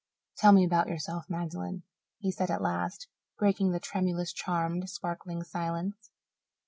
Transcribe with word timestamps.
"Tell 0.37 0.51
me 0.51 0.65
about 0.65 0.87
yourself, 0.87 1.29
Magdalen," 1.29 1.83
he 2.17 2.31
said 2.31 2.49
at 2.49 2.63
last, 2.63 3.07
breaking 3.37 3.71
the 3.71 3.79
tremulous, 3.79 4.33
charmed, 4.33 4.89
sparkling 4.89 5.43
silence. 5.43 6.09